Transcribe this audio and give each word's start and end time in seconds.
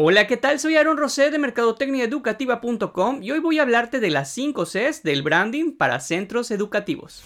Hola, 0.00 0.28
¿qué 0.28 0.36
tal? 0.36 0.60
Soy 0.60 0.76
Aaron 0.76 0.96
Rosé 0.96 1.32
de 1.32 1.40
mercadotecniaeducativa.com 1.40 3.20
y 3.20 3.32
hoy 3.32 3.40
voy 3.40 3.58
a 3.58 3.62
hablarte 3.62 3.98
de 3.98 4.10
las 4.10 4.32
5 4.32 4.64
Cs 4.64 5.02
del 5.02 5.22
branding 5.22 5.72
para 5.72 5.98
centros 5.98 6.52
educativos. 6.52 7.24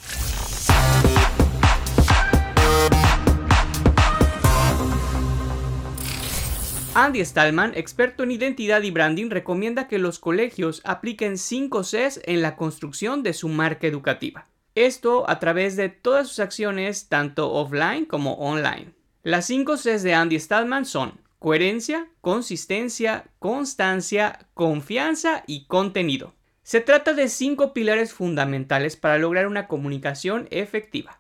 Andy 6.95 7.23
Stallman, 7.23 7.73
experto 7.75 8.23
en 8.23 8.31
identidad 8.31 8.81
y 8.81 8.91
branding, 8.91 9.29
recomienda 9.29 9.87
que 9.87 9.99
los 9.99 10.19
colegios 10.19 10.81
apliquen 10.85 11.37
5 11.37 11.83
Cs 11.83 12.21
en 12.25 12.41
la 12.41 12.57
construcción 12.57 13.23
de 13.23 13.35
su 13.35 13.51
marca 13.51 13.87
educativa. 13.87 14.47
Esto 14.75 15.29
a 15.29 15.39
través 15.41 15.77
de 15.77 15.91
todas 15.91 16.29
sus 16.29 16.39
acciones, 16.39 17.11
tanto 17.11 17.53
offline 17.53 18.07
como 18.07 18.33
online. 18.37 18.95
Las 19.25 19.45
5 19.45 19.77
Cs 19.77 20.03
de 20.03 20.15
Andy 20.15 20.41
Stallman 20.41 20.87
son 20.87 21.22
coherencia, 21.43 22.09
consistencia, 22.21 23.25
constancia, 23.41 24.47
confianza 24.55 25.43
y 25.49 25.67
contenido. 25.67 26.37
Se 26.63 26.81
trata 26.81 27.15
de 27.15 27.29
cinco 27.29 27.73
pilares 27.73 28.13
fundamentales 28.13 28.95
para 28.95 29.19
lograr 29.19 29.49
una 29.49 29.67
comunicación 29.67 30.47
efectiva. 30.53 31.19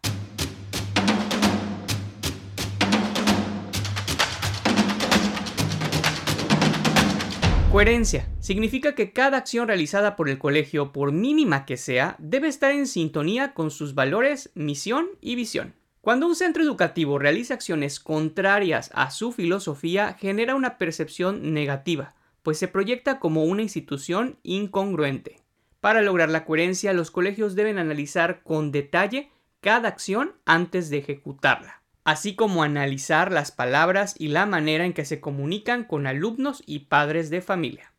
Coherencia. 7.72 8.28
Significa 8.38 8.94
que 8.94 9.12
cada 9.12 9.38
acción 9.38 9.66
realizada 9.66 10.14
por 10.14 10.28
el 10.28 10.38
colegio, 10.38 10.92
por 10.92 11.10
mínima 11.10 11.66
que 11.66 11.76
sea, 11.76 12.14
debe 12.20 12.46
estar 12.46 12.70
en 12.70 12.86
sintonía 12.86 13.54
con 13.54 13.72
sus 13.72 13.96
valores, 13.96 14.52
misión 14.54 15.08
y 15.20 15.34
visión. 15.34 15.81
Cuando 16.02 16.26
un 16.26 16.36
centro 16.36 16.62
educativo 16.62 17.18
realiza 17.18 17.54
acciones 17.54 18.00
contrarias 18.00 18.90
a 18.92 19.10
su 19.10 19.32
filosofía, 19.32 20.14
genera 20.20 20.54
una 20.54 20.76
percepción 20.76 21.54
negativa, 21.54 22.14
pues 22.42 22.58
se 22.58 22.68
proyecta 22.68 23.18
como 23.20 23.44
una 23.44 23.62
institución 23.62 24.36
incongruente. 24.42 25.40
Para 25.80 26.02
lograr 26.02 26.28
la 26.28 26.44
coherencia, 26.44 26.92
los 26.92 27.10
colegios 27.10 27.54
deben 27.54 27.78
analizar 27.78 28.42
con 28.42 28.72
detalle 28.72 29.30
cada 29.60 29.88
acción 29.88 30.34
antes 30.44 30.90
de 30.90 30.98
ejecutarla 30.98 31.82
así 32.04 32.34
como 32.34 32.62
analizar 32.62 33.32
las 33.32 33.52
palabras 33.52 34.14
y 34.18 34.28
la 34.28 34.46
manera 34.46 34.84
en 34.84 34.92
que 34.92 35.04
se 35.04 35.20
comunican 35.20 35.84
con 35.84 36.06
alumnos 36.06 36.62
y 36.66 36.80
padres 36.80 37.30
de 37.30 37.40
familia. 37.42 37.91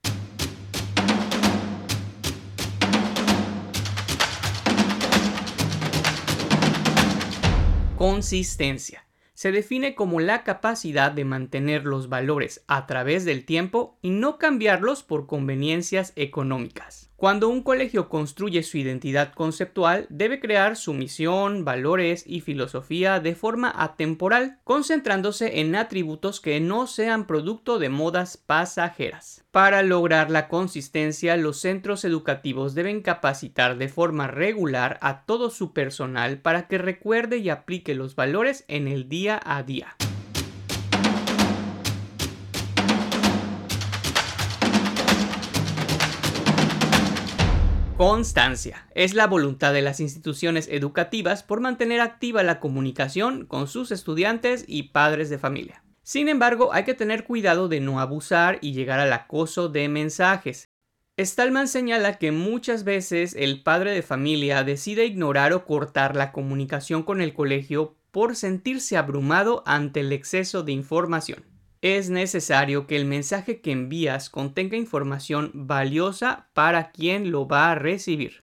Consistencia. 8.04 9.06
Se 9.34 9.54
define 9.54 9.96
como 9.96 10.20
la 10.20 10.44
capacidad 10.44 11.10
de 11.10 11.24
mantener 11.24 11.86
los 11.86 12.10
valores 12.10 12.66
a 12.68 12.86
través 12.86 13.24
del 13.24 13.46
tiempo 13.46 13.98
y 14.02 14.10
no 14.10 14.38
cambiarlos 14.38 15.04
por 15.04 15.26
conveniencias 15.26 16.12
económicas. 16.18 17.13
Cuando 17.24 17.48
un 17.48 17.64
colegio 17.64 18.10
construye 18.10 18.64
su 18.64 18.78
identidad 18.78 19.32
conceptual, 19.32 20.08
debe 20.10 20.42
crear 20.42 20.76
su 20.76 20.94
misión, 20.94 21.64
valores 21.64 22.26
y 22.28 22.42
filosofía 22.42 23.22
de 23.22 23.34
forma 23.34 23.74
atemporal, 23.74 24.60
concentrándose 24.66 25.62
en 25.62 25.74
atributos 25.78 26.42
que 26.42 26.60
no 26.60 26.86
sean 26.86 27.26
producto 27.26 27.80
de 27.80 27.88
modas 27.88 28.36
pasajeras. 28.36 29.46
Para 29.52 29.84
lograr 29.84 30.30
la 30.30 30.50
consistencia, 30.50 31.38
los 31.38 31.62
centros 31.62 32.04
educativos 32.04 32.76
deben 32.76 33.02
capacitar 33.02 33.78
de 33.78 33.88
forma 33.88 34.28
regular 34.28 35.00
a 35.02 35.24
todo 35.24 35.50
su 35.50 35.72
personal 35.72 36.40
para 36.40 36.68
que 36.68 36.78
recuerde 36.78 37.38
y 37.38 37.48
aplique 37.48 37.96
los 37.96 38.18
valores 38.18 38.66
en 38.68 38.90
el 38.90 39.08
día 39.08 39.40
a 39.46 39.64
día. 39.64 39.96
Constancia. 48.06 48.86
Es 48.96 49.14
la 49.14 49.28
voluntad 49.28 49.72
de 49.72 49.82
las 49.82 50.02
instituciones 50.02 50.68
educativas 50.70 51.42
por 51.42 51.62
mantener 51.62 52.02
activa 52.02 52.44
la 52.44 52.60
comunicación 52.60 53.46
con 53.46 53.70
sus 53.70 53.94
estudiantes 53.94 54.66
y 54.68 54.90
padres 54.90 55.30
de 55.30 55.40
familia. 55.40 55.86
Sin 56.02 56.28
embargo, 56.28 56.74
hay 56.74 56.84
que 56.84 56.96
tener 56.96 57.24
cuidado 57.24 57.70
de 57.70 57.80
no 57.80 58.02
abusar 58.02 58.58
y 58.60 58.74
llegar 58.74 59.00
al 59.00 59.14
acoso 59.14 59.70
de 59.70 59.88
mensajes. 59.88 60.68
Stallman 61.18 61.70
señala 61.70 62.18
que 62.20 62.34
muchas 62.34 62.84
veces 62.84 63.38
el 63.40 63.64
padre 63.64 63.94
de 63.94 64.02
familia 64.02 64.66
decide 64.66 65.06
ignorar 65.06 65.54
o 65.54 65.66
cortar 65.66 66.18
la 66.18 66.34
comunicación 66.34 67.04
con 67.04 67.22
el 67.22 67.34
colegio 67.34 67.96
por 68.12 68.36
sentirse 68.36 68.98
abrumado 68.98 69.64
ante 69.66 70.02
el 70.02 70.12
exceso 70.12 70.64
de 70.64 70.74
información 70.74 71.53
es 71.84 72.10
necesario 72.10 72.88
que 72.88 72.96
el 72.96 73.04
mensaje 73.04 73.60
que 73.60 73.74
envías 73.74 74.30
contenga 74.30 74.78
información 74.78 75.52
valiosa 75.54 76.48
para 76.54 76.92
quien 76.92 77.30
lo 77.30 77.46
va 77.46 77.72
a 77.72 77.76
recibir. 77.76 78.42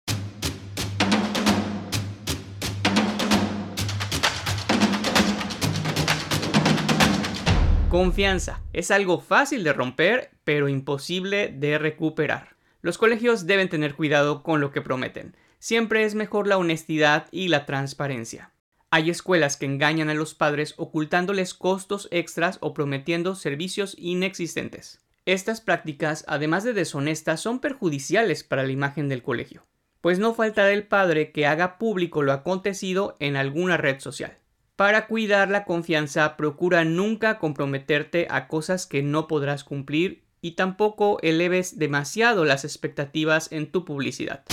Confianza. 7.89 8.61
Es 8.73 8.91
algo 8.91 9.19
fácil 9.19 9.63
de 9.63 9.73
romper, 9.73 10.29
pero 10.43 10.69
imposible 10.69 11.47
de 11.47 11.79
recuperar. 11.79 12.55
Los 12.83 12.99
colegios 12.99 13.47
deben 13.47 13.69
tener 13.69 13.95
cuidado 13.95 14.43
con 14.43 14.61
lo 14.61 14.71
que 14.71 14.83
prometen. 14.83 15.35
Siempre 15.57 16.03
es 16.03 16.13
mejor 16.13 16.45
la 16.45 16.59
honestidad 16.59 17.25
y 17.31 17.47
la 17.47 17.65
transparencia. 17.65 18.51
Hay 18.93 19.09
escuelas 19.09 19.55
que 19.55 19.65
engañan 19.65 20.09
a 20.09 20.13
los 20.13 20.35
padres 20.35 20.73
ocultándoles 20.75 21.53
costos 21.53 22.09
extras 22.11 22.57
o 22.59 22.73
prometiendo 22.73 23.35
servicios 23.35 23.95
inexistentes. 23.97 24.99
Estas 25.25 25.61
prácticas, 25.61 26.25
además 26.27 26.65
de 26.65 26.73
deshonestas, 26.73 27.39
son 27.39 27.59
perjudiciales 27.59 28.43
para 28.43 28.63
la 28.63 28.71
imagen 28.73 29.07
del 29.07 29.23
colegio, 29.23 29.65
pues 30.01 30.19
no 30.19 30.33
faltará 30.33 30.73
el 30.73 30.83
padre 30.83 31.31
que 31.31 31.47
haga 31.47 31.77
público 31.77 32.21
lo 32.21 32.33
acontecido 32.33 33.15
en 33.21 33.37
alguna 33.37 33.77
red 33.77 34.01
social. 34.01 34.37
Para 34.75 35.07
cuidar 35.07 35.49
la 35.49 35.63
confianza, 35.63 36.35
procura 36.35 36.83
nunca 36.83 37.39
comprometerte 37.39 38.27
a 38.29 38.49
cosas 38.49 38.87
que 38.87 39.03
no 39.03 39.25
podrás 39.29 39.63
cumplir 39.63 40.25
y 40.41 40.55
tampoco 40.55 41.17
eleves 41.21 41.79
demasiado 41.79 42.43
las 42.43 42.65
expectativas 42.65 43.53
en 43.53 43.71
tu 43.71 43.85
publicidad. 43.85 44.43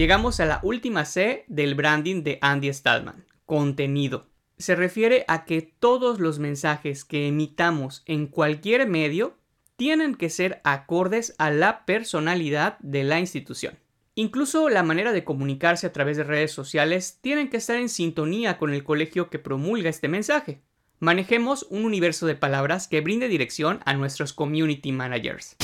Llegamos 0.00 0.40
a 0.40 0.46
la 0.46 0.60
última 0.62 1.04
C 1.04 1.44
del 1.46 1.74
branding 1.74 2.22
de 2.22 2.38
Andy 2.40 2.72
Stallman, 2.72 3.26
contenido. 3.44 4.30
Se 4.56 4.74
refiere 4.74 5.26
a 5.28 5.44
que 5.44 5.60
todos 5.60 6.20
los 6.20 6.38
mensajes 6.38 7.04
que 7.04 7.28
emitamos 7.28 8.02
en 8.06 8.26
cualquier 8.26 8.88
medio 8.88 9.36
tienen 9.76 10.14
que 10.14 10.30
ser 10.30 10.62
acordes 10.64 11.34
a 11.36 11.50
la 11.50 11.84
personalidad 11.84 12.78
de 12.78 13.04
la 13.04 13.20
institución. 13.20 13.78
Incluso 14.14 14.70
la 14.70 14.82
manera 14.82 15.12
de 15.12 15.22
comunicarse 15.22 15.86
a 15.86 15.92
través 15.92 16.16
de 16.16 16.24
redes 16.24 16.50
sociales 16.50 17.18
tienen 17.20 17.50
que 17.50 17.58
estar 17.58 17.76
en 17.76 17.90
sintonía 17.90 18.56
con 18.56 18.72
el 18.72 18.84
colegio 18.84 19.28
que 19.28 19.38
promulga 19.38 19.90
este 19.90 20.08
mensaje. 20.08 20.62
Manejemos 20.98 21.66
un 21.68 21.84
universo 21.84 22.26
de 22.26 22.36
palabras 22.36 22.88
que 22.88 23.02
brinde 23.02 23.28
dirección 23.28 23.80
a 23.84 23.92
nuestros 23.92 24.32
community 24.32 24.92
managers. 24.92 25.58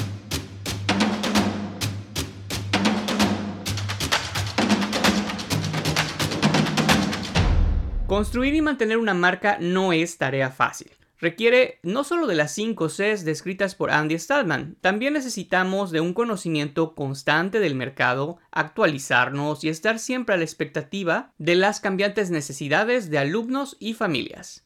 Construir 8.07 8.55
y 8.55 8.61
mantener 8.61 8.99
una 8.99 9.15
marca 9.15 9.59
no 9.61 9.93
es 9.93 10.17
tarea 10.17 10.51
fácil. 10.51 10.93
Requiere 11.19 11.81
no 11.83 12.05
solo 12.05 12.29
de 12.29 12.37
las 12.37 12.55
5 12.55 12.87
Cs 12.87 13.25
descritas 13.25 13.75
por 13.75 13.91
Andy 13.91 14.17
Stallman, 14.17 14.77
también 14.81 15.15
necesitamos 15.15 15.91
de 15.91 16.01
un 16.01 16.15
conocimiento 16.15 16.95
constante 16.95 17.59
del 17.59 17.75
mercado, 17.75 18.39
actualizarnos 18.53 19.65
y 19.65 19.71
estar 19.71 19.99
siempre 19.99 20.37
a 20.37 20.39
la 20.39 20.45
expectativa 20.45 21.33
de 21.39 21.57
las 21.57 21.81
cambiantes 21.81 22.31
necesidades 22.31 23.11
de 23.11 23.19
alumnos 23.19 23.77
y 23.81 23.95
familias. 23.95 24.65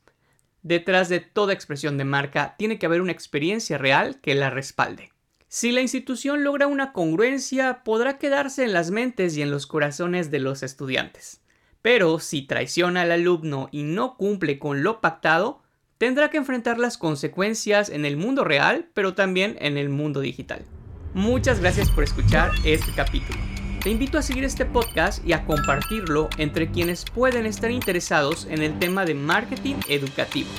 Detrás 0.63 1.09
de 1.09 1.21
toda 1.21 1.55
expresión 1.55 1.97
de 1.97 2.05
marca 2.05 2.57
tiene 2.59 2.79
que 2.79 2.85
haber 2.85 3.01
una 3.01 3.13
experiencia 3.13 3.79
real 3.79 4.21
que 4.21 4.35
la 4.35 4.51
respalde. 4.51 5.13
Si 5.49 5.73
la 5.73 5.81
institución 5.81 6.45
logra 6.45 6.67
una 6.67 6.93
congruencia, 6.93 7.85
podrá 7.85 8.19
quedarse 8.19 8.65
en 8.65 8.75
las 8.75 8.91
mentes 8.91 9.35
y 9.39 9.41
en 9.41 9.51
los 9.51 9.67
corazones 9.67 10.31
de 10.31 10.41
los 10.41 10.63
estudiantes. 10.63 11.41
Pero 11.83 12.19
si 12.19 12.43
traiciona 12.43 13.03
al 13.03 13.13
alumno 13.13 13.69
y 13.73 13.83
no 13.83 14.17
cumple 14.17 14.59
con 14.59 14.83
lo 14.83 15.01
pactado, 15.01 15.63
tendrá 15.99 16.31
que 16.31 16.37
enfrentar 16.37 16.79
las 16.79 16.99
consecuencias 16.99 17.89
en 17.89 18.05
el 18.05 18.17
mundo 18.17 18.45
real, 18.45 18.89
pero 18.95 19.15
también 19.15 19.57
en 19.61 19.79
el 19.79 19.89
mundo 19.89 20.21
digital. 20.21 20.65
Muchas 21.15 21.61
gracias 21.61 21.91
por 21.91 22.05
escuchar 22.05 22.51
este 22.65 22.93
capítulo. 22.95 23.39
Te 23.83 23.89
invito 23.89 24.19
a 24.19 24.23
seguir 24.23 24.45
este 24.45 24.67
podcast 24.67 25.27
y 25.27 25.33
a 25.33 25.47
compartirlo 25.47 26.29
entre 26.37 26.71
quienes 26.71 27.05
pueden 27.07 27.47
estar 27.47 27.71
interesados 27.71 28.47
en 28.51 28.63
el 28.63 28.79
tema 28.79 29.07
de 29.07 29.15
marketing 29.15 29.77
educativo. 29.89 30.51